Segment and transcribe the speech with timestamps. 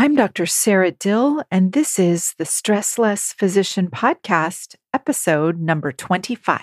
[0.00, 0.46] I'm Dr.
[0.46, 6.62] Sara Dill, and this is the Stress Less Physician Podcast, episode number 25.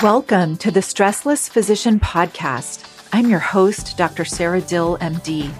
[0.00, 3.08] Welcome to the Stressless Physician Podcast.
[3.12, 4.24] I'm your host, Dr.
[4.24, 5.52] Sara Dill, MD.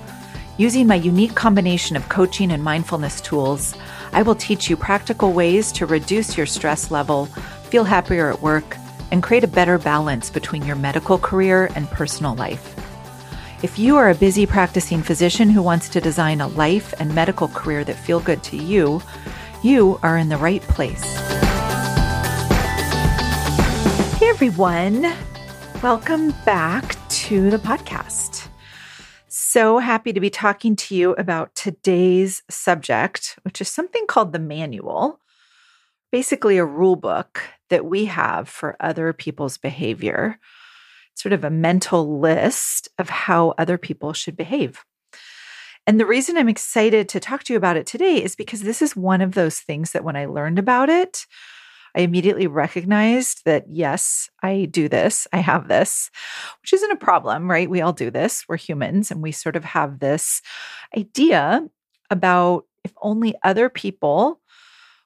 [0.57, 3.75] Using my unique combination of coaching and mindfulness tools,
[4.13, 7.27] I will teach you practical ways to reduce your stress level,
[7.69, 8.77] feel happier at work,
[9.11, 12.76] and create a better balance between your medical career and personal life.
[13.67, 17.49] If you are a busy practicing physician who wants to design a life and medical
[17.49, 19.03] career that feel good to you,
[19.61, 21.03] you are in the right place.
[24.21, 25.13] Hey everyone,
[25.83, 28.47] welcome back to the podcast.
[29.27, 34.39] So happy to be talking to you about today's subject, which is something called the
[34.39, 35.19] manual,
[36.13, 40.39] basically a rule book that we have for other people's behavior
[41.17, 44.85] sort of a mental list of how other people should behave.
[45.87, 48.83] And the reason I'm excited to talk to you about it today is because this
[48.83, 51.27] is one of those things that when I learned about it,
[51.97, 56.11] I immediately recognized that, yes, I do this, I have this,
[56.61, 57.71] which isn't a problem, right?
[57.71, 58.45] We all do this.
[58.47, 60.43] We're humans and we sort of have this
[60.97, 61.67] idea
[62.11, 64.41] about if only other people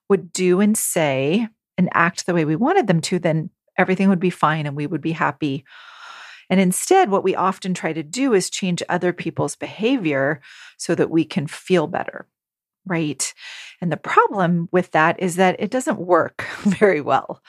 [0.08, 1.46] would do and say
[1.78, 4.86] and act the way we wanted them to, then everything would be fine and we
[4.86, 5.64] would be happy
[6.50, 10.40] and instead, what we often try to do is change other people's behavior
[10.76, 12.26] so that we can feel better.
[12.84, 13.32] Right.
[13.80, 17.40] And the problem with that is that it doesn't work very well.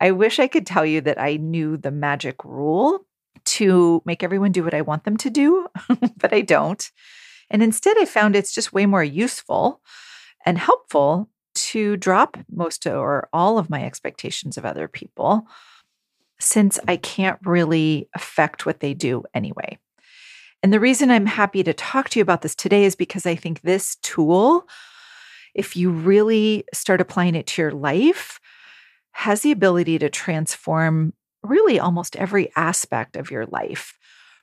[0.00, 3.04] I wish I could tell you that I knew the magic rule
[3.44, 5.66] to make everyone do what I want them to do,
[6.16, 6.90] but I don't.
[7.50, 9.80] And instead, I found it's just way more useful
[10.44, 15.46] and helpful to drop most or all of my expectations of other people
[16.40, 19.78] since I can't really affect what they do anyway.
[20.62, 23.34] And the reason I'm happy to talk to you about this today is because I
[23.34, 24.68] think this tool,
[25.54, 28.40] if you really start applying it to your life,
[29.12, 33.94] has the ability to transform really almost every aspect of your life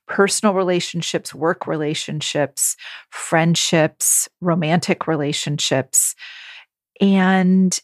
[0.07, 2.77] personal relationships, work relationships,
[3.09, 6.13] friendships, romantic relationships.
[7.01, 7.77] And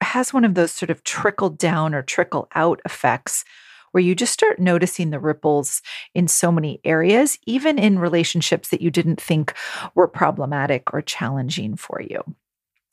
[0.00, 3.44] has one of those sort of trickle down or trickle out effects
[3.92, 5.80] where you just start noticing the ripples
[6.14, 9.54] in so many areas, even in relationships that you didn't think
[9.94, 12.22] were problematic or challenging for you.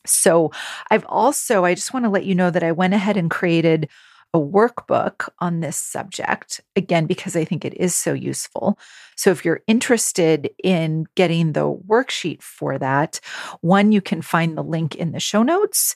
[0.06, 0.52] So,
[0.92, 3.90] I've also, I just want to let you know that I went ahead and created
[4.34, 8.78] a workbook on this subject, again, because I think it is so useful.
[9.16, 13.20] So, if you're interested in getting the worksheet for that,
[13.62, 15.96] one, you can find the link in the show notes.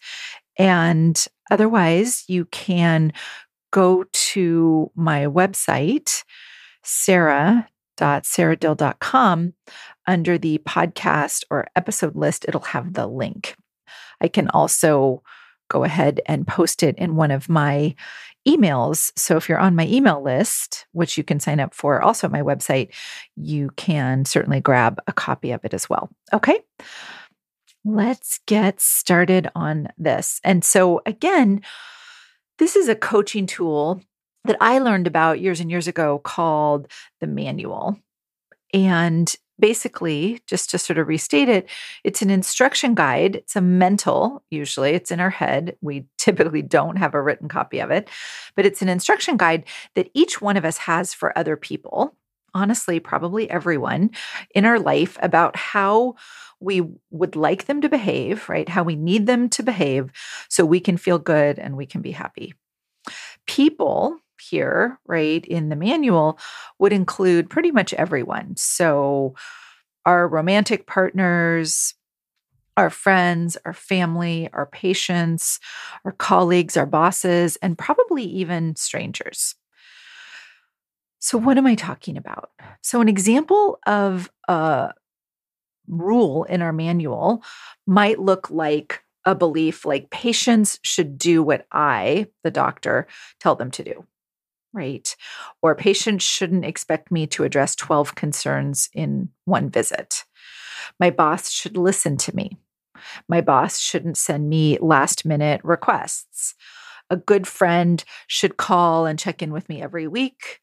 [0.59, 3.14] And otherwise, you can
[3.72, 6.24] go to my website,
[6.84, 9.53] sara.saradill.com.
[10.08, 13.56] Under the podcast or episode list, it'll have the link.
[14.22, 15.24] I can also
[15.69, 17.96] go ahead and post it in one of my
[18.48, 19.12] emails.
[19.16, 22.31] So if you're on my email list, which you can sign up for also at
[22.31, 22.90] my website,
[23.36, 26.09] you can certainly grab a copy of it as well.
[26.34, 26.59] Okay.
[27.85, 30.40] Let's get started on this.
[30.44, 31.62] And so, again,
[32.57, 34.01] this is a coaching tool
[34.45, 37.97] that I learned about years and years ago called the manual.
[38.73, 41.69] And basically, just to sort of restate it,
[42.03, 43.35] it's an instruction guide.
[43.35, 45.75] It's a mental, usually, it's in our head.
[45.81, 48.09] We typically don't have a written copy of it,
[48.56, 52.16] but it's an instruction guide that each one of us has for other people.
[52.54, 54.12] Honestly, probably everyone
[54.56, 56.16] in our life about how
[56.60, 58.68] we would like them to behave, right?
[58.68, 60.12] How we need them to behave
[60.50, 62.54] so we can feel good and we can be happy.
[63.48, 66.40] People here, right, in the manual
[66.80, 68.56] would include pretty much everyone.
[68.58, 69.36] So,
[70.06, 71.94] our romantic partners,
[72.78, 75.60] our friends, our family, our patients,
[76.06, 79.56] our colleagues, our bosses, and probably even strangers.
[81.19, 82.52] So, what am I talking about?
[82.81, 84.94] So, an example of a
[85.88, 87.44] rule in our manual
[87.86, 93.07] might look like a belief like patients should do what I, the doctor,
[93.39, 94.06] tell them to do.
[94.71, 95.16] Right.
[95.62, 100.25] Or patients shouldn't expect me to address 12 concerns in one visit.
[101.00, 102.57] My boss should listen to me.
[103.27, 106.56] My boss shouldn't send me last minute requests.
[107.10, 110.62] A good friend should call and check in with me every week.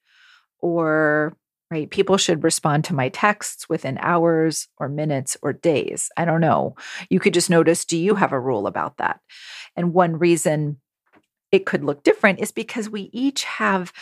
[0.66, 1.36] Or
[1.70, 1.90] right?
[1.90, 6.10] People should respond to my texts within hours or minutes or days.
[6.16, 6.76] I don't know.
[7.10, 9.20] You could just notice do you have a rule about that?
[9.74, 10.80] And one reason
[11.52, 13.92] it could look different is because we each have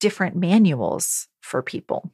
[0.00, 2.10] different manuals for people.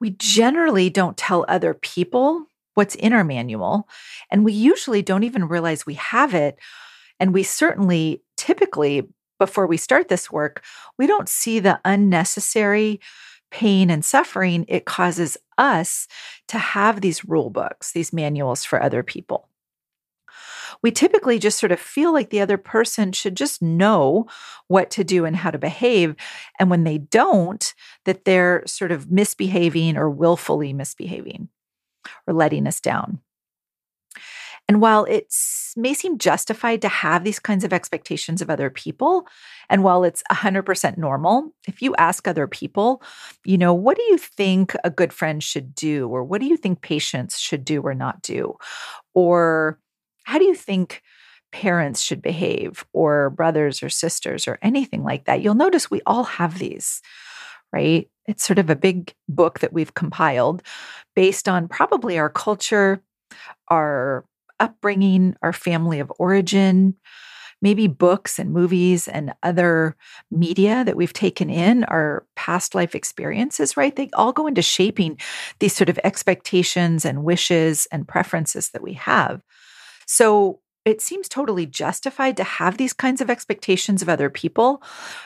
[0.00, 3.86] we generally don't tell other people what's in our manual.
[4.30, 6.58] And we usually don't even realize we have it.
[7.20, 9.08] And we certainly, typically,
[9.40, 10.62] before we start this work,
[10.96, 13.00] we don't see the unnecessary
[13.50, 16.06] pain and suffering it causes us
[16.46, 19.48] to have these rule books, these manuals for other people.
[20.82, 24.26] We typically just sort of feel like the other person should just know
[24.68, 26.14] what to do and how to behave.
[26.58, 31.48] And when they don't, that they're sort of misbehaving or willfully misbehaving
[32.26, 33.18] or letting us down.
[34.70, 35.34] And while it
[35.76, 39.26] may seem justified to have these kinds of expectations of other people,
[39.68, 43.02] and while it's 100% normal, if you ask other people,
[43.44, 46.06] you know, what do you think a good friend should do?
[46.06, 48.54] Or what do you think patients should do or not do?
[49.12, 49.80] Or
[50.22, 51.02] how do you think
[51.50, 55.42] parents should behave, or brothers or sisters, or anything like that?
[55.42, 57.02] You'll notice we all have these,
[57.72, 58.08] right?
[58.28, 60.62] It's sort of a big book that we've compiled
[61.16, 63.02] based on probably our culture,
[63.66, 64.24] our
[64.60, 66.94] upbringing, our family of origin,
[67.62, 69.96] maybe books and movies and other
[70.30, 73.96] media that we've taken in, our past life experiences, right?
[73.96, 75.18] They all go into shaping
[75.58, 79.42] these sort of expectations and wishes and preferences that we have.
[80.06, 84.82] So it seems totally justified to have these kinds of expectations of other people,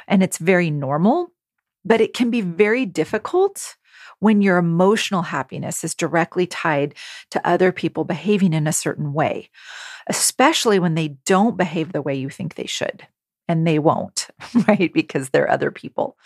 [0.08, 1.28] and it's very normal,
[1.84, 3.76] but it can be very difficult
[4.25, 6.94] when your emotional happiness is directly tied
[7.31, 9.50] to other people behaving in a certain way,
[10.06, 13.06] especially when they don't behave the way you think they should.
[13.49, 14.29] And they won't,
[14.67, 14.91] right?
[14.94, 16.17] Because they're other people.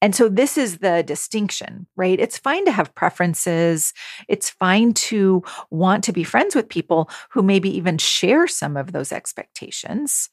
[0.00, 2.18] And so this is the distinction, right?
[2.18, 3.92] It's fine to have preferences.
[4.26, 8.92] It's fine to want to be friends with people who maybe even share some of
[8.92, 10.30] those expectations.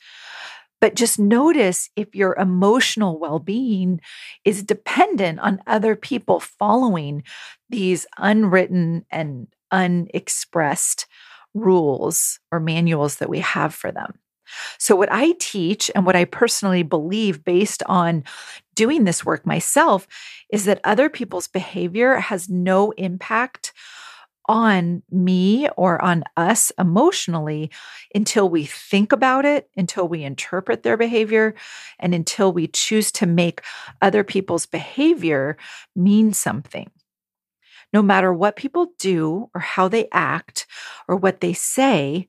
[0.82, 4.00] But just notice if your emotional well being
[4.46, 7.24] is dependent on other people following
[7.70, 11.06] these unwritten and unexpressed
[11.54, 14.20] rules or manuals that we have for them.
[14.78, 18.24] So, what I teach and what I personally believe based on
[18.76, 20.08] doing this work myself
[20.52, 23.74] is that other people's behavior has no impact
[24.50, 27.70] on me or on us emotionally
[28.16, 31.54] until we think about it, until we interpret their behavior,
[32.00, 33.62] and until we choose to make
[34.02, 35.56] other people's behavior
[35.96, 36.90] mean something.
[37.94, 40.66] No matter what people do or how they act
[41.08, 42.28] or what they say,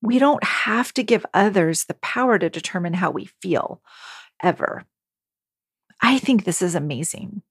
[0.00, 3.82] we don't have to give others the power to determine how we feel
[4.40, 4.84] ever.
[6.00, 7.42] I think this is amazing.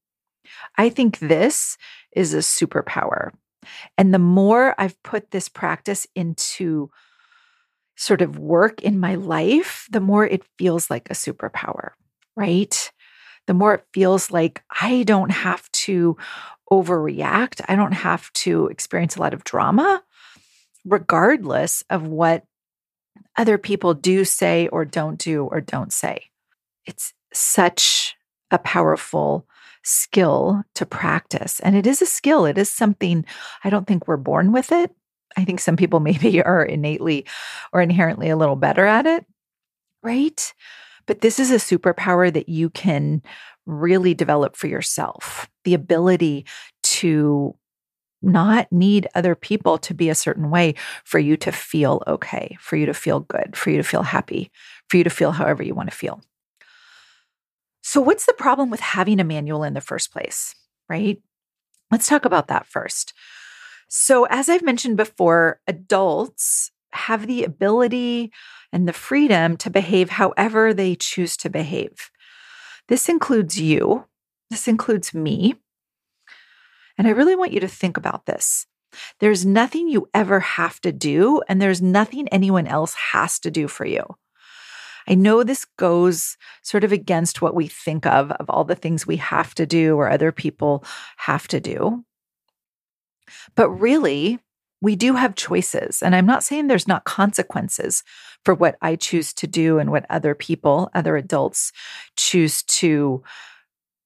[0.77, 1.77] I think this
[2.15, 3.31] is a superpower.
[3.97, 6.89] And the more I've put this practice into
[7.95, 11.91] sort of work in my life, the more it feels like a superpower,
[12.35, 12.91] right?
[13.47, 16.17] The more it feels like I don't have to
[16.71, 17.61] overreact.
[17.67, 20.01] I don't have to experience a lot of drama,
[20.85, 22.45] regardless of what
[23.37, 26.29] other people do say or don't do or don't say.
[26.85, 28.15] It's such
[28.53, 29.47] a powerful
[29.83, 31.59] skill to practice.
[31.59, 33.25] And it is a skill, it is something
[33.63, 34.91] I don't think we're born with it.
[35.35, 37.25] I think some people maybe are innately
[37.73, 39.25] or inherently a little better at it,
[40.01, 40.53] right?
[41.05, 43.21] But this is a superpower that you can
[43.65, 46.45] really develop for yourself the ability
[46.83, 47.55] to
[48.21, 52.77] not need other people to be a certain way for you to feel okay, for
[52.77, 54.49] you to feel good, for you to feel happy,
[54.89, 56.21] for you to feel however you want to feel.
[57.83, 60.55] So, what's the problem with having a manual in the first place,
[60.89, 61.21] right?
[61.91, 63.13] Let's talk about that first.
[63.89, 68.31] So, as I've mentioned before, adults have the ability
[68.71, 72.09] and the freedom to behave however they choose to behave.
[72.87, 74.05] This includes you,
[74.49, 75.55] this includes me.
[76.97, 78.65] And I really want you to think about this.
[79.19, 83.67] There's nothing you ever have to do, and there's nothing anyone else has to do
[83.67, 84.15] for you.
[85.07, 89.05] I know this goes sort of against what we think of, of all the things
[89.05, 90.83] we have to do or other people
[91.17, 92.03] have to do.
[93.55, 94.39] But really,
[94.81, 96.03] we do have choices.
[96.03, 98.03] And I'm not saying there's not consequences
[98.43, 101.71] for what I choose to do and what other people, other adults
[102.17, 103.23] choose to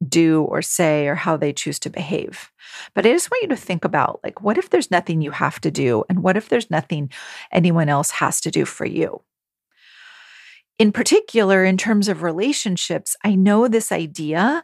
[0.08, 2.52] do or say or how they choose to behave.
[2.94, 5.60] But I just want you to think about like, what if there's nothing you have
[5.62, 6.04] to do?
[6.10, 7.12] And what if there's nothing
[7.52, 9.22] anyone else has to do for you?
[10.80, 14.64] In particular, in terms of relationships, I know this idea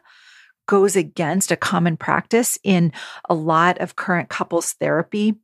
[0.66, 2.92] goes against a common practice in
[3.28, 5.34] a lot of current couples therapy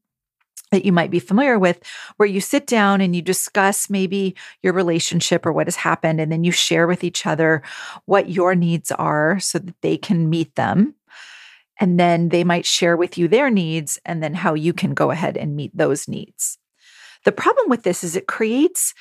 [0.71, 1.81] that you might be familiar with,
[2.17, 6.31] where you sit down and you discuss maybe your relationship or what has happened, and
[6.31, 7.63] then you share with each other
[8.07, 10.95] what your needs are so that they can meet them.
[11.81, 15.11] And then they might share with you their needs and then how you can go
[15.11, 16.59] ahead and meet those needs.
[17.25, 18.95] The problem with this is it creates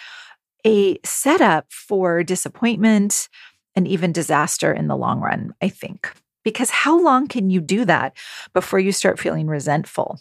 [0.70, 3.30] a setup for disappointment
[3.76, 6.12] and even disaster in the long run, I think.
[6.44, 8.16] Because how long can you do that
[8.54, 10.20] before you start feeling resentful?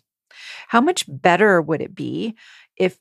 [0.69, 2.35] How much better would it be
[2.77, 2.99] if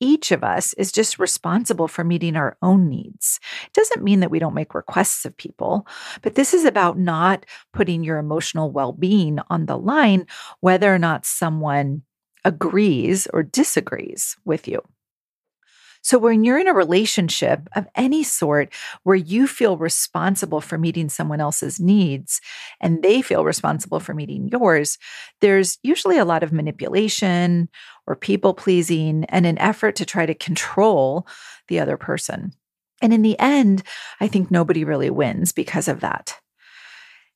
[0.00, 3.38] each of us is just responsible for meeting our own needs.
[3.66, 5.86] It doesn't mean that we don't make requests of people,
[6.22, 7.44] but this is about not
[7.74, 10.26] putting your emotional well being on the line,
[10.60, 12.02] whether or not someone
[12.44, 14.82] agrees or disagrees with you.
[16.02, 21.08] So, when you're in a relationship of any sort where you feel responsible for meeting
[21.08, 22.40] someone else's needs
[22.80, 24.98] and they feel responsible for meeting yours,
[25.40, 27.68] there's usually a lot of manipulation
[28.06, 31.26] or people pleasing and an effort to try to control
[31.68, 32.52] the other person.
[33.02, 33.82] And in the end,
[34.20, 36.36] I think nobody really wins because of that.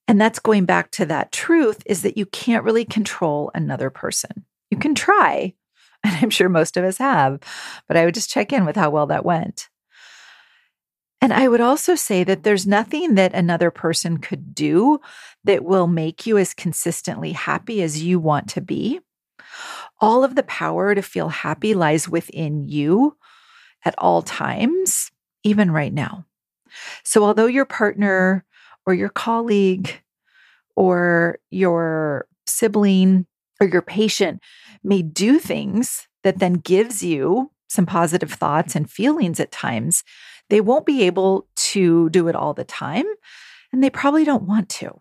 [0.06, 4.44] And that's going back to that truth is that you can't really control another person.
[4.70, 5.54] You can try,
[6.04, 7.40] and I'm sure most of us have,
[7.88, 9.68] but I would just check in with how well that went.
[11.20, 15.00] And I would also say that there's nothing that another person could do
[15.44, 19.00] that will make you as consistently happy as you want to be.
[20.00, 23.16] All of the power to feel happy lies within you
[23.86, 25.10] at all times,
[25.44, 26.26] even right now.
[27.04, 28.44] So, although your partner
[28.84, 30.02] or your colleague
[30.76, 33.26] or your sibling
[33.60, 34.40] or your patient
[34.82, 40.04] may do things that then gives you some positive thoughts and feelings at times,
[40.50, 43.06] they won't be able to do it all the time.
[43.72, 44.98] And they probably don't want to.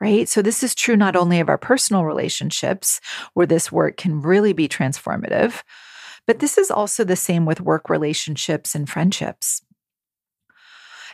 [0.00, 0.28] Right.
[0.28, 3.00] So, this is true not only of our personal relationships,
[3.34, 5.62] where this work can really be transformative,
[6.26, 9.62] but this is also the same with work relationships and friendships.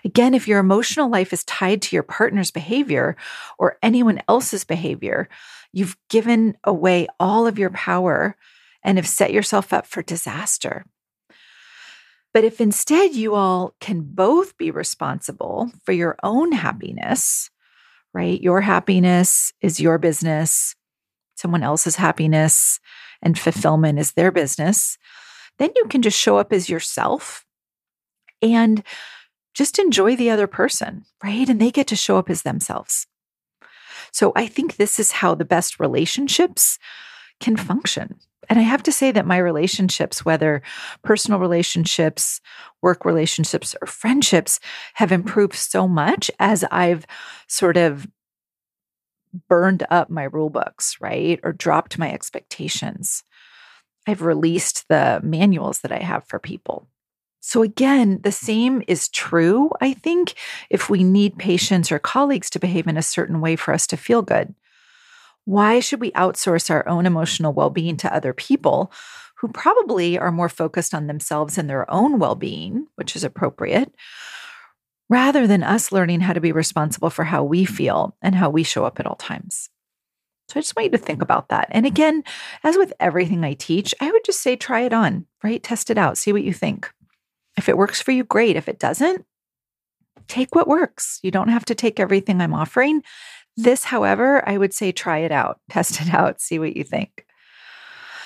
[0.04, 3.16] Again, if your emotional life is tied to your partner's behavior
[3.56, 5.28] or anyone else's behavior,
[5.72, 8.36] you've given away all of your power
[8.82, 10.84] and have set yourself up for disaster.
[12.34, 17.50] But if instead you all can both be responsible for your own happiness,
[18.14, 18.40] right?
[18.40, 20.74] Your happiness is your business,
[21.36, 22.80] someone else's happiness
[23.22, 24.96] and fulfillment is their business,
[25.58, 27.44] then you can just show up as yourself
[28.40, 28.82] and
[29.54, 31.48] just enjoy the other person, right?
[31.48, 33.06] And they get to show up as themselves.
[34.12, 36.78] So I think this is how the best relationships
[37.40, 38.18] can function.
[38.48, 40.62] And I have to say that my relationships, whether
[41.02, 42.40] personal relationships,
[42.82, 44.60] work relationships, or friendships,
[44.94, 47.06] have improved so much as I've
[47.46, 48.06] sort of
[49.48, 51.40] burned up my rule books, right?
[51.42, 53.22] Or dropped my expectations.
[54.06, 56.88] I've released the manuals that I have for people.
[57.44, 60.34] So, again, the same is true, I think,
[60.70, 63.96] if we need patients or colleagues to behave in a certain way for us to
[63.96, 64.54] feel good.
[65.44, 68.92] Why should we outsource our own emotional well being to other people
[69.38, 73.92] who probably are more focused on themselves and their own well being, which is appropriate,
[75.08, 78.62] rather than us learning how to be responsible for how we feel and how we
[78.62, 79.68] show up at all times?
[80.48, 81.66] So I just want you to think about that.
[81.72, 82.22] And again,
[82.62, 85.60] as with everything I teach, I would just say try it on, right?
[85.60, 86.88] Test it out, see what you think.
[87.56, 88.56] If it works for you, great.
[88.56, 89.24] If it doesn't,
[90.28, 91.20] take what works.
[91.22, 93.02] You don't have to take everything I'm offering.
[93.56, 97.26] This, however, I would say try it out, test it out, see what you think.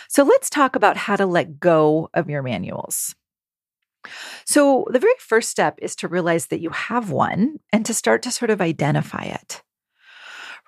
[0.09, 3.14] So let's talk about how to let go of your manuals.
[4.45, 8.23] So, the very first step is to realize that you have one and to start
[8.23, 9.62] to sort of identify it,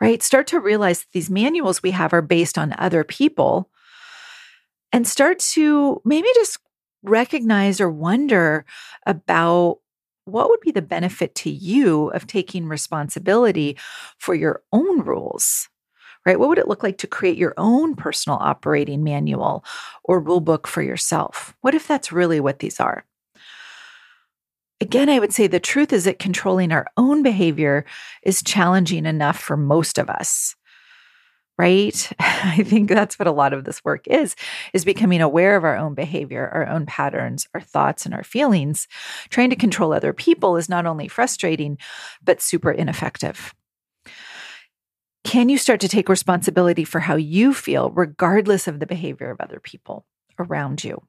[0.00, 0.20] right?
[0.24, 3.70] Start to realize that these manuals we have are based on other people
[4.92, 6.58] and start to maybe just
[7.02, 8.64] recognize or wonder
[9.06, 9.78] about
[10.24, 13.76] what would be the benefit to you of taking responsibility
[14.18, 15.68] for your own rules?
[16.26, 16.38] Right?
[16.38, 19.64] What would it look like to create your own personal operating manual
[20.04, 21.54] or rule book for yourself?
[21.62, 23.04] What if that's really what these are?
[24.80, 27.84] Again, I would say the truth is that controlling our own behavior
[28.22, 30.54] is challenging enough for most of us
[31.58, 32.10] right?
[32.20, 34.36] I think that's what a lot of this work is
[34.72, 38.86] is becoming aware of our own behavior our own patterns our thoughts and our feelings.
[39.28, 41.78] Trying to control other people is not only frustrating
[42.22, 43.54] but super ineffective.
[45.24, 49.40] Can you start to take responsibility for how you feel regardless of the behavior of
[49.40, 50.06] other people
[50.38, 51.02] around you?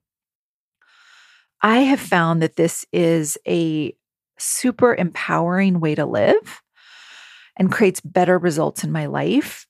[1.61, 3.93] I have found that this is a
[4.37, 6.61] super empowering way to live
[7.57, 9.67] and creates better results in my life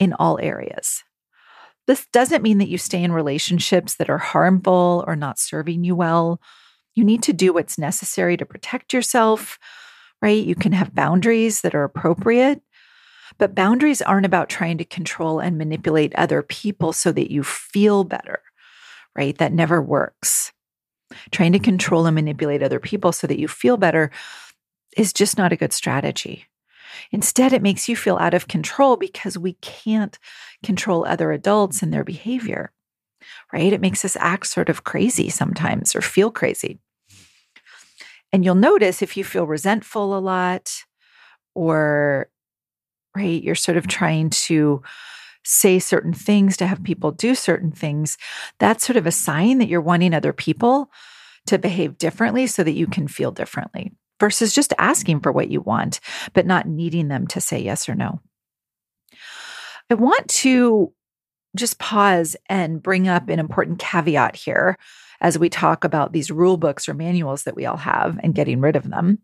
[0.00, 1.02] in all areas.
[1.86, 5.96] This doesn't mean that you stay in relationships that are harmful or not serving you
[5.96, 6.40] well.
[6.94, 9.58] You need to do what's necessary to protect yourself,
[10.20, 10.44] right?
[10.44, 12.62] You can have boundaries that are appropriate,
[13.38, 18.04] But boundaries aren't about trying to control and manipulate other people so that you feel
[18.04, 18.40] better,
[19.16, 19.36] right?
[19.38, 20.52] That never works.
[21.30, 24.10] Trying to control and manipulate other people so that you feel better
[24.96, 26.46] is just not a good strategy.
[27.10, 30.18] Instead, it makes you feel out of control because we can't
[30.62, 32.72] control other adults and their behavior,
[33.52, 33.72] right?
[33.72, 36.78] It makes us act sort of crazy sometimes or feel crazy.
[38.32, 40.84] And you'll notice if you feel resentful a lot
[41.54, 42.30] or,
[43.14, 44.82] right, you're sort of trying to
[45.44, 48.16] say certain things to have people do certain things,
[48.58, 50.90] that's sort of a sign that you're wanting other people
[51.46, 53.92] to behave differently so that you can feel differently
[54.22, 55.98] versus just asking for what you want,
[56.32, 58.20] but not needing them to say yes or no.
[59.90, 60.92] I want to
[61.56, 64.78] just pause and bring up an important caveat here
[65.20, 68.60] as we talk about these rule books or manuals that we all have and getting
[68.60, 69.18] rid of them.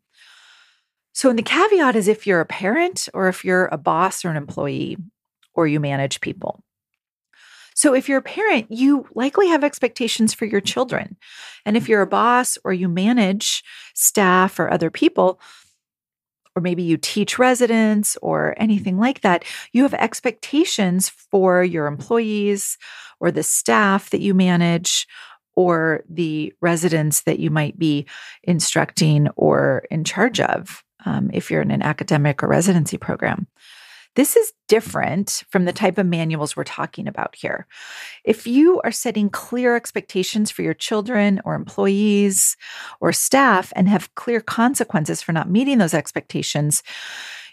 [1.13, 4.31] So, and the caveat is if you're a parent or if you're a boss or
[4.31, 4.97] an employee
[5.55, 6.65] or you manage people.
[7.79, 11.17] So, if you're a parent, you likely have expectations for your children.
[11.65, 13.63] And if you're a boss or you manage
[13.95, 15.41] staff or other people,
[16.57, 22.79] or maybe you teach residents or anything like that, you have expectations for your employees
[23.21, 25.07] or the staff that you manage
[25.55, 28.07] or the residents that you might be
[28.43, 33.47] instructing or in charge of um, if you're in an academic or residency program.
[34.19, 37.69] This is different from the type of manuals we're talking about here.
[38.25, 42.57] If you are setting clear expectations for your children or employees
[43.01, 46.83] or staff and have clear consequences for not meeting those expectations,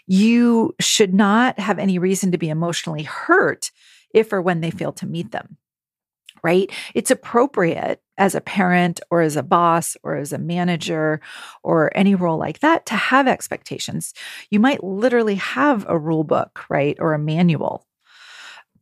[0.08, 3.70] you should not have any reason to be emotionally hurt
[4.12, 5.58] if or when they fail to meet them
[6.46, 6.70] right?
[6.94, 11.20] It's appropriate as a parent or as a boss or as a manager
[11.64, 14.14] or any role like that to have expectations.
[14.48, 16.96] You might literally have a rule book, right?
[17.00, 17.84] Or a manual.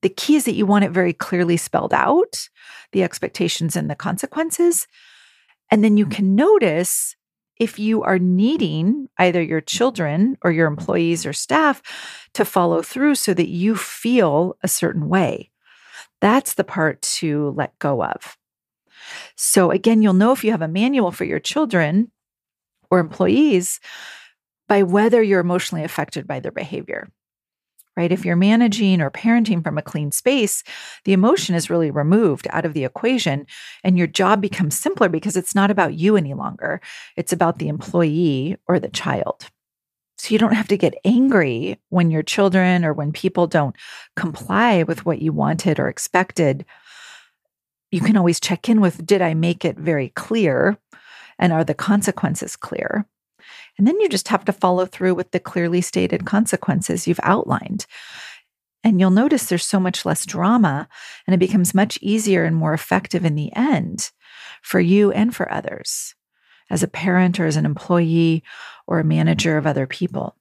[0.02, 2.50] The key is that you want it very clearly spelled out,
[2.92, 4.87] the expectations and the consequences.
[5.70, 6.16] And then you mm-hmm.
[6.16, 7.16] can notice
[7.59, 11.81] if you are needing either your children or your employees or staff
[12.35, 15.50] to follow through so that you feel a certain way.
[16.24, 18.38] That's the part to let go of.
[19.37, 22.10] So, again, you'll know if you have a manual for your children
[22.90, 23.78] or employees
[24.66, 27.10] by whether you're emotionally affected by their behavior.
[27.94, 28.10] Right?
[28.10, 30.64] If you're managing or parenting from a clean space,
[31.04, 33.46] the emotion is really removed out of the equation
[33.84, 36.80] and your job becomes simpler because it's not about you any longer.
[37.18, 39.50] It's about the employee or the child.
[40.24, 43.76] So you don't have to get angry when your children or when people don't
[44.16, 46.64] comply with what you wanted or expected.
[47.90, 50.78] You can always check in with Did I make it very clear?
[51.38, 53.06] And are the consequences clear?
[53.76, 57.84] And then you just have to follow through with the clearly stated consequences you've outlined.
[58.82, 60.88] And you'll notice there's so much less drama
[61.26, 64.10] and it becomes much easier and more effective in the end
[64.62, 66.14] for you and for others
[66.70, 68.42] as a parent or as an employee
[68.87, 70.37] or a manager of other people.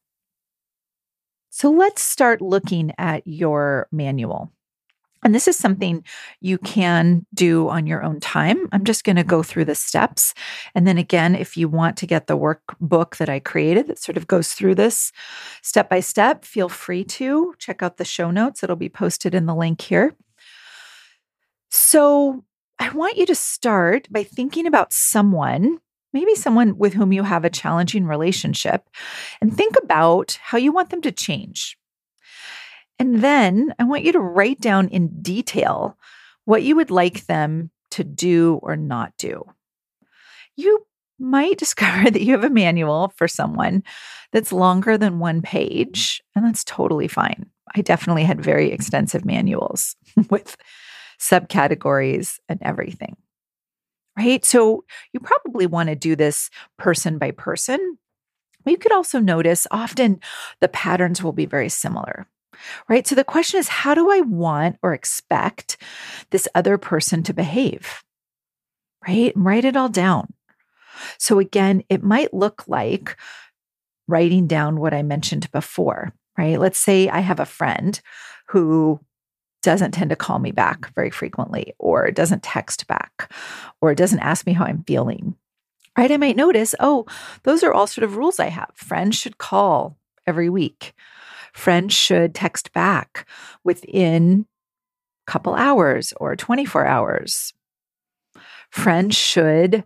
[1.50, 4.52] So let's start looking at your manual.
[5.24, 6.04] And this is something
[6.42, 8.68] you can do on your own time.
[8.72, 10.34] I'm just going to go through the steps.
[10.76, 14.18] And then again, if you want to get the workbook that I created that sort
[14.18, 15.12] of goes through this
[15.62, 18.64] step by step, feel free to check out the show notes.
[18.64, 20.14] It'll be posted in the link here.
[21.70, 22.44] So
[22.80, 25.80] I want you to start by thinking about someone
[26.13, 28.89] maybe someone with whom you have a challenging relationship,
[29.41, 31.78] and think about how you want them to change.
[32.99, 35.97] And then I want you to write down in detail
[36.45, 39.43] what you would like them to do or not do.
[40.56, 40.86] You
[41.19, 43.84] might discover that you have a manual for someone
[44.32, 47.47] that's longer than one page, and that's totally fine.
[47.76, 49.95] I definitely had very extensive manuals
[50.30, 50.56] with
[51.19, 53.15] subcategories and everything
[54.17, 54.43] right?
[54.45, 57.97] So you probably want to do this person by person.
[58.65, 60.19] You could also notice often
[60.62, 62.28] the patterns will be very similar,
[62.88, 63.06] right?
[63.06, 65.78] So the question is how do I want or expect
[66.30, 68.04] this other person to behave?
[69.06, 69.36] Right?
[69.36, 70.34] And Write it all down.
[71.17, 73.17] So again, it might look like
[74.08, 76.60] writing down what I mentioned before, right?
[76.60, 77.99] Let's say I have a friend
[78.49, 78.99] who
[79.63, 83.32] doesn't tend to call me back very frequently or doesn't text back
[83.82, 85.36] or doesn't ask me how I'm feeling.
[85.97, 86.12] Right?
[86.12, 87.06] I might notice, oh,
[87.43, 88.71] those are all sort of rules I have.
[88.76, 89.97] Friends should call
[90.28, 90.93] every week.
[91.54, 93.28] Friends should text back
[93.63, 94.45] within
[95.28, 97.54] a couple hours or 24 hours.
[98.71, 99.84] Friends should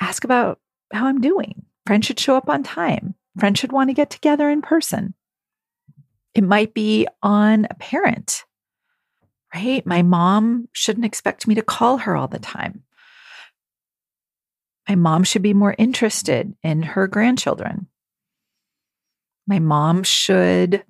[0.00, 0.60] ask about
[0.92, 1.64] how I'm doing.
[1.86, 3.14] Friends should show up on time.
[3.38, 5.14] Friends should want to get together in person.
[6.34, 8.44] It might be on a parent,
[9.54, 9.84] right?
[9.86, 12.82] My mom shouldn't expect me to call her all the time.
[14.88, 17.86] My mom should be more interested in her grandchildren.
[19.46, 20.84] My mom should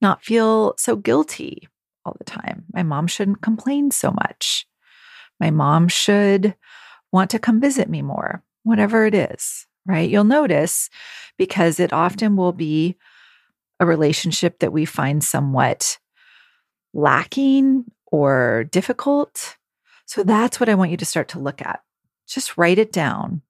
[0.00, 1.68] not feel so guilty
[2.04, 2.64] all the time.
[2.72, 4.66] My mom shouldn't complain so much.
[5.38, 6.54] My mom should
[7.12, 10.08] want to come visit me more, whatever it is, right?
[10.08, 10.88] You'll notice
[11.38, 12.96] because it often will be
[13.80, 15.98] a relationship that we find somewhat
[16.92, 19.56] lacking or difficult.
[20.06, 21.80] So that's what I want you to start to look at.
[22.26, 23.42] Just write it down.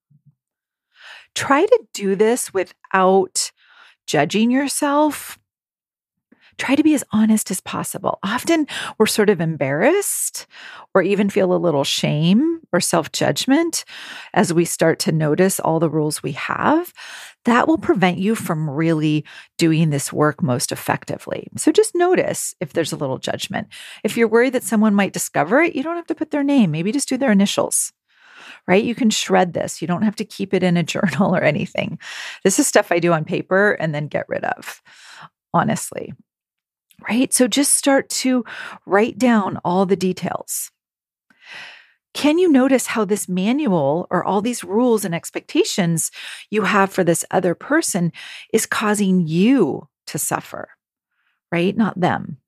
[1.34, 3.50] Try to do this without
[4.06, 5.38] judging yourself
[6.58, 8.18] try to be as honest as possible.
[8.22, 8.66] Often
[8.98, 10.46] we're sort of embarrassed
[10.94, 13.84] or even feel a little shame or self judgment
[14.34, 16.92] as we start to notice all the rules we have.
[17.44, 19.24] That will prevent you from really
[19.58, 21.48] doing this work most effectively.
[21.56, 23.68] So just notice if there's a little judgment.
[24.04, 26.70] If you're worried that someone might discover it, you don't have to put their name,
[26.70, 27.92] maybe just do their initials
[28.68, 28.84] right?
[28.84, 29.82] You can shred this.
[29.82, 31.98] You don't have to keep it in a journal or anything.
[32.44, 34.80] This is stuff I do on paper and then get rid of,
[35.52, 36.12] honestly
[37.08, 37.32] right?
[37.32, 38.44] So just start to
[38.86, 40.70] write down all the details.
[42.14, 46.10] Can you notice how this manual or all these rules and expectations
[46.50, 48.12] you have for this other person
[48.52, 50.68] is causing you to suffer,
[51.50, 51.76] right?
[51.76, 52.38] Not them.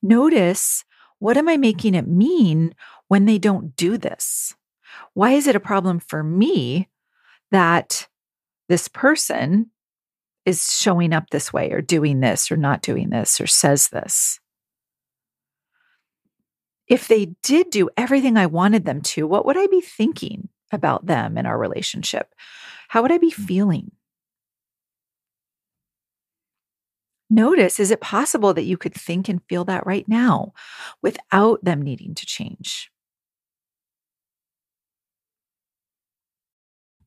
[0.00, 0.84] Notice
[1.18, 2.74] what am I making it mean
[3.08, 4.54] when they don't do this?
[5.14, 6.88] Why is it a problem for me
[7.50, 8.06] that
[8.68, 9.70] this person
[10.48, 14.40] is showing up this way or doing this or not doing this or says this.
[16.86, 21.04] If they did do everything I wanted them to, what would I be thinking about
[21.04, 22.34] them and our relationship?
[22.88, 23.34] How would I be mm.
[23.34, 23.90] feeling?
[27.28, 30.54] Notice is it possible that you could think and feel that right now
[31.02, 32.90] without them needing to change?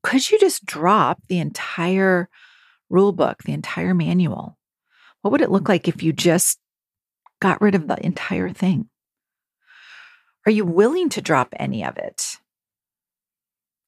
[0.04, 2.30] Could you just drop the entire
[2.92, 4.58] rule book, the entire manual?
[5.22, 6.60] What would it look like if you just
[7.40, 8.90] got rid of the entire thing?
[10.46, 12.38] Are you willing to drop any of it?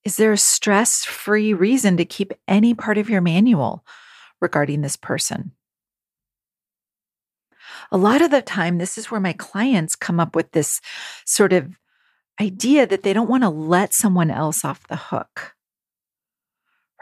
[0.03, 3.85] Is there a stress free reason to keep any part of your manual
[4.41, 5.53] regarding this person?
[7.91, 10.81] A lot of the time, this is where my clients come up with this
[11.25, 11.75] sort of
[12.41, 15.53] idea that they don't want to let someone else off the hook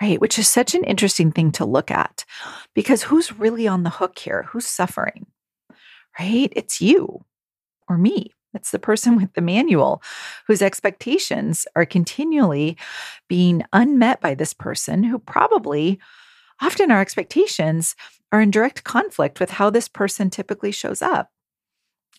[0.01, 0.19] right?
[0.19, 2.25] Which is such an interesting thing to look at
[2.73, 4.47] because who's really on the hook here?
[4.49, 5.27] Who's suffering,
[6.19, 6.51] right?
[6.55, 7.23] It's you
[7.87, 8.31] or me.
[8.53, 10.01] It's the person with the manual
[10.47, 12.77] whose expectations are continually
[13.29, 15.99] being unmet by this person who probably,
[16.61, 17.95] often our expectations
[18.31, 21.29] are in direct conflict with how this person typically shows up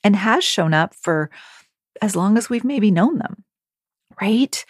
[0.04, 1.30] and has shown up for
[2.00, 3.44] as long as we've maybe known them,
[4.20, 4.64] right?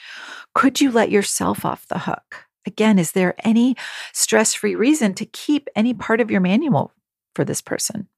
[0.55, 2.47] Could you let yourself off the hook?
[2.67, 3.77] Again, is there any
[4.13, 6.93] stress free reason to keep any part of your manual
[7.35, 8.09] for this person?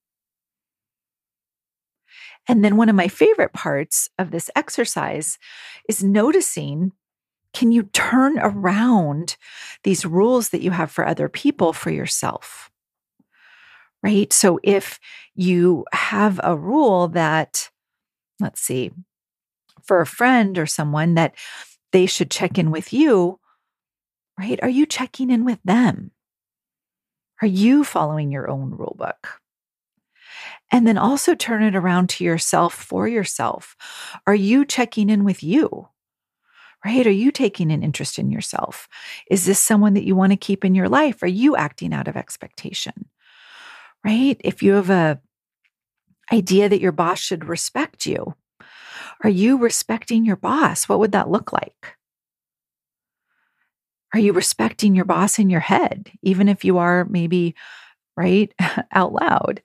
[2.46, 5.38] And then one of my favorite parts of this exercise
[5.88, 6.92] is noticing
[7.54, 9.36] can you turn around
[9.84, 12.68] these rules that you have for other people for yourself?
[14.02, 14.32] Right?
[14.32, 14.98] So if
[15.36, 17.70] you have a rule that,
[18.40, 18.90] let's see,
[19.84, 21.34] for a friend or someone that
[21.92, 23.38] they should check in with you,
[24.38, 24.58] right?
[24.62, 26.10] Are you checking in with them?
[27.42, 29.40] Are you following your own rule book?
[30.72, 33.76] And then also turn it around to yourself for yourself.
[34.26, 35.88] Are you checking in with you?
[36.84, 37.06] Right?
[37.06, 38.88] Are you taking an interest in yourself?
[39.30, 41.22] Is this someone that you want to keep in your life?
[41.22, 43.08] Are you acting out of expectation?
[44.04, 44.36] Right?
[44.40, 45.20] If you have a
[46.32, 48.34] idea that your boss should respect you,
[49.22, 50.88] are you respecting your boss?
[50.88, 51.96] What would that look like?
[54.14, 57.56] Are you respecting your boss in your head, even if you are maybe
[58.16, 58.54] right
[58.92, 59.60] out loud?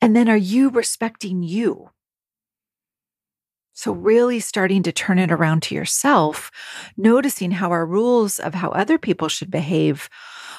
[0.00, 1.90] And then are you respecting you?
[3.72, 6.52] So, really starting to turn it around to yourself,
[6.96, 10.08] noticing how our rules of how other people should behave,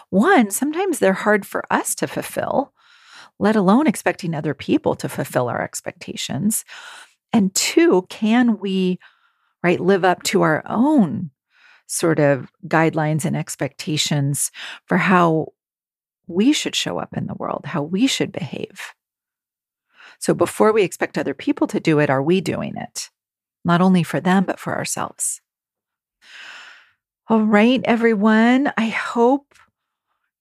[0.10, 2.74] one, sometimes they're hard for us to fulfill,
[3.40, 6.66] let alone expecting other people to fulfill our expectations.
[7.32, 9.00] And two, can we,
[9.64, 11.32] right, live up to our own
[11.92, 14.52] sort of guidelines and expectations
[14.86, 15.48] for how
[16.28, 18.94] we should show up in the world, how we should behave.
[20.20, 23.10] So before we expect other people to do it, are we doing it?
[23.66, 25.42] Not only for them, but for ourselves.
[27.28, 28.72] All right, everyone.
[28.78, 29.54] I hope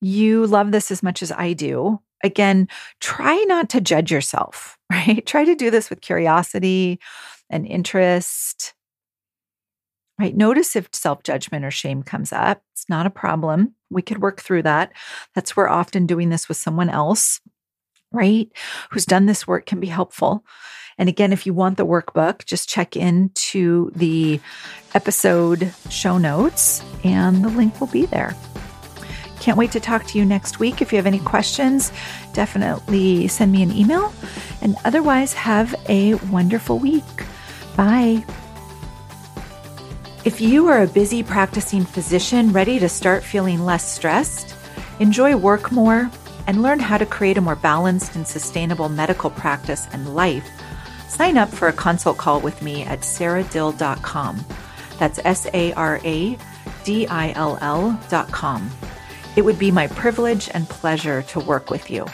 [0.00, 2.68] you love this as much as I do, again,
[3.00, 5.24] try not to judge yourself, right?
[5.26, 7.00] Try to do this with curiosity
[7.48, 8.74] and interest.
[10.20, 10.36] Right?
[10.36, 12.62] Notice if self judgment or shame comes up.
[12.74, 13.74] It's not a problem.
[13.88, 14.92] We could work through that.
[15.34, 17.40] That's where often doing this with someone else,
[18.12, 18.50] right,
[18.90, 20.44] who's done this work can be helpful.
[20.98, 24.40] And again, if you want the workbook, just check into the
[24.92, 28.36] episode show notes and the link will be there.
[29.40, 30.82] Can't wait to talk to you next week.
[30.82, 31.92] If you have any questions,
[32.34, 34.12] definitely send me an email.
[34.60, 37.04] And otherwise, have a wonderful week.
[37.74, 38.22] Bye.
[40.22, 44.54] If you are a busy practicing physician ready to start feeling less stressed,
[44.98, 46.10] enjoy work more,
[46.46, 50.46] and learn how to create a more balanced and sustainable medical practice and life,
[51.08, 54.44] sign up for a consult call with me at saradill.com.
[54.98, 56.36] That's S A R A
[56.84, 58.70] D I L L.com.
[59.36, 62.04] It would be my privilege and pleasure to work with you.